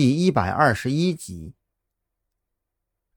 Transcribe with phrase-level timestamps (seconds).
[0.00, 1.56] 第一百二十一集，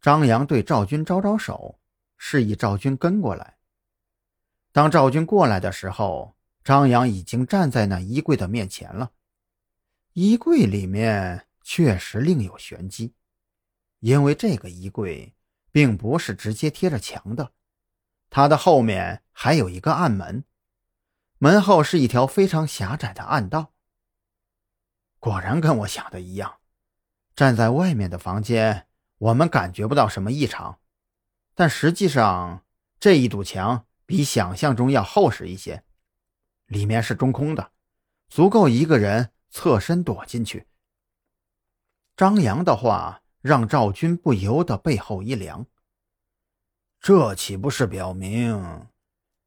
[0.01, 1.79] 张扬对赵军招招手，
[2.17, 3.59] 示意赵军跟过来。
[4.71, 9.11] 当赵军过来的时候，张扬已经站在那衣柜的面前了。
[10.13, 13.13] 衣柜里面确实另有玄机，
[13.99, 15.35] 因为这个衣柜
[15.71, 17.51] 并不是直接贴着墙的，
[18.31, 20.43] 它的后面还有一个暗门，
[21.37, 23.71] 门后是一条非常狭窄的暗道。
[25.19, 26.57] 果然跟我想的一样。
[27.41, 28.85] 站在外面的房间，
[29.17, 30.77] 我们感觉不到什么异常，
[31.55, 32.63] 但实际上
[32.99, 35.83] 这一堵墙比想象中要厚实一些，
[36.67, 37.71] 里面是中空的，
[38.29, 40.67] 足够一个人侧身躲进去。
[42.15, 45.65] 张扬的话让赵军不由得背后一凉，
[46.99, 48.85] 这岂不是表明，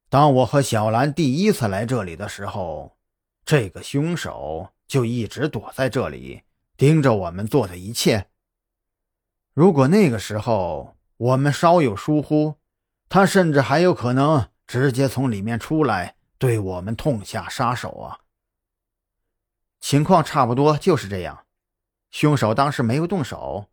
[0.08, 2.98] 当我和小兰第一次来这里的时候，
[3.44, 6.42] 这个凶手就一直躲在这里？
[6.76, 8.28] 盯着我们做的一切。
[9.52, 12.56] 如果那个时候我们稍有疏忽，
[13.08, 18.20] 他甚至还有可能直接从里面出来，对我们痛下杀手啊！
[19.78, 21.44] 情况差不多就是这样。
[22.10, 23.66] 凶手当时没有动手，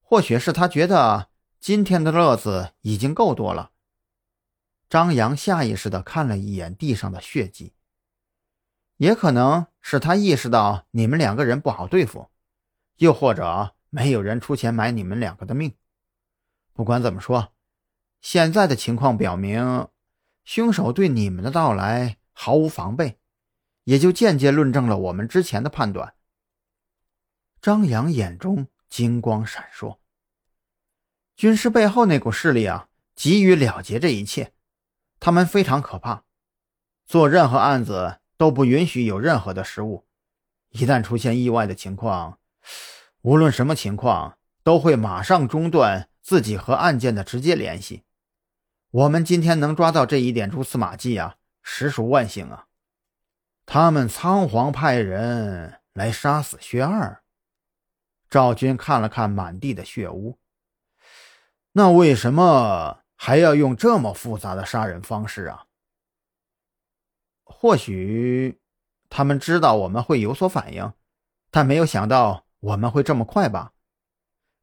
[0.00, 1.28] 或许是他觉得
[1.60, 3.70] 今天的乐子已经够多了。
[4.90, 7.72] 张扬下意识地看了一眼地上的血迹，
[8.96, 12.31] 也可能是他意识到你们两个人不好对付。
[12.96, 15.74] 又或者没有人出钱买你们两个的命。
[16.72, 17.52] 不管怎么说，
[18.20, 19.88] 现在的情况表明，
[20.44, 23.18] 凶手对你们的到来毫无防备，
[23.84, 26.14] 也就间接论证了我们之前的判断。
[27.60, 29.98] 张扬眼中金光闪烁，
[31.36, 34.52] 军师背后那股势力啊，急于了结这一切，
[35.20, 36.24] 他们非常可怕，
[37.04, 40.06] 做任何案子都不允许有任何的失误，
[40.70, 42.40] 一旦出现意外的情况。
[43.22, 48.04] 无论什么情况，都会马上中断自己和案件的直接联系。
[48.90, 52.66] 我们今天能抓到这一点蛛丝马迹啊，实属万幸啊！
[53.64, 57.22] 他们仓皇派人来杀死薛二。
[58.28, 60.38] 赵军看了看满地的血污，
[61.72, 65.66] 那为什么还要用这么复杂的杀人方式啊？
[67.44, 68.60] 或许
[69.08, 70.92] 他们知道我们会有所反应。
[71.50, 73.72] 但没有想到我们会这么快吧？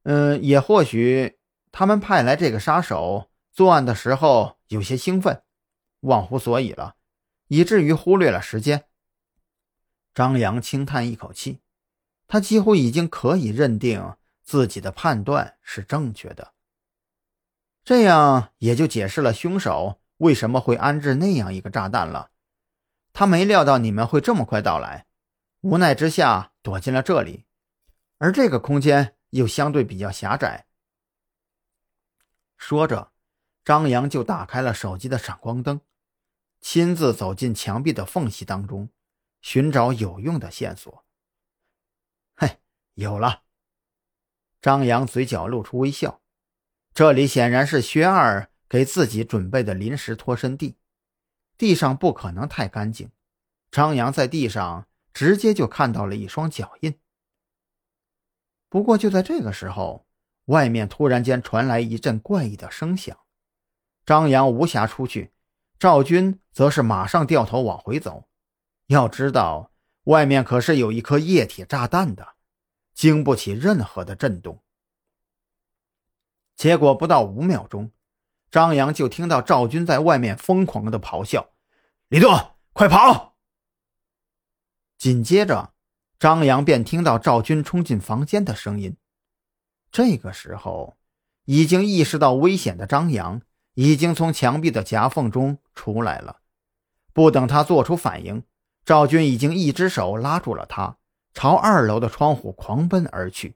[0.03, 1.37] 嗯，也或许
[1.69, 5.43] 他们派来这个杀手作案的时候有些兴奋，
[5.99, 6.95] 忘乎所以了，
[7.49, 8.85] 以至于忽略了时间。
[10.13, 11.59] 张扬轻叹一口气，
[12.25, 16.53] 他几乎已经可以认定自己的判断是正确的。
[17.83, 22.31] 这样也就解释了凶手为什么会安置那样一个炸弹了。
[23.11, 25.05] 他没料到你们会这么快到来。
[25.61, 27.43] 无奈之下，躲进了这里，
[28.19, 30.67] 而这个空间又相对比较狭窄。
[32.55, 33.11] 说着，
[33.65, 35.81] 张扬就打开了手机的闪光灯，
[36.61, 38.89] 亲自走进墙壁的缝隙当中，
[39.41, 41.03] 寻找有用的线索。
[42.35, 42.59] 嘿，
[42.93, 43.41] 有了！
[44.61, 46.21] 张扬嘴角露出微笑，
[46.93, 50.77] 这里显然是薛二给自己准备的临时脱身地，
[51.57, 53.11] 地上不可能太干净。
[53.71, 54.85] 张扬在地上。
[55.11, 56.97] 直接就看到了一双脚印。
[58.69, 60.05] 不过就在这个时候，
[60.45, 63.17] 外面突然间传来一阵怪异的声响。
[64.05, 65.33] 张扬无暇出去，
[65.77, 68.29] 赵军则是马上掉头往回走。
[68.87, 69.71] 要知道，
[70.05, 72.35] 外面可是有一颗液体炸弹的，
[72.93, 74.63] 经不起任何的震动。
[76.55, 77.91] 结果不到五秒钟，
[78.51, 81.51] 张扬就听到赵军在外面疯狂的咆哮
[82.09, 83.35] ：“李顿，快跑！”
[84.97, 85.73] 紧接着，
[86.19, 88.97] 张扬便听到赵军冲进房间的声音。
[89.89, 90.97] 这个时候，
[91.45, 93.41] 已经意识到危险的张扬
[93.75, 96.41] 已经从墙壁的夹缝中出来了。
[97.13, 98.43] 不等他做出反应，
[98.83, 100.97] 赵军已经一只手拉住了他，
[101.33, 103.55] 朝二楼的窗户狂奔而去。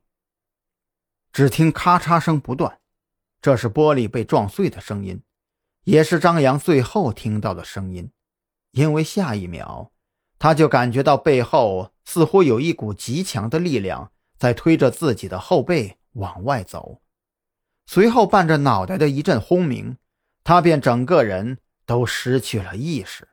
[1.33, 2.80] 只听咔嚓声不断，
[3.42, 5.21] 这是玻璃被撞碎的声音，
[5.83, 8.10] 也是张扬最后听到的声音，
[8.71, 9.92] 因为下一秒。
[10.39, 17.01] 他就感觉到背后似乎有一股极强的力量在推着自己的后背往外走，
[17.85, 19.97] 随后伴着脑袋的一阵轰鸣，
[20.44, 23.27] 他便整个人都失去了意识。